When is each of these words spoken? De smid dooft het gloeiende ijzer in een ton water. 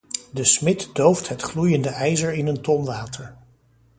De 0.31 0.43
smid 0.43 0.89
dooft 0.93 1.27
het 1.27 1.41
gloeiende 1.41 1.89
ijzer 1.89 2.33
in 2.33 2.47
een 2.47 2.61
ton 2.61 2.85
water. 2.85 3.37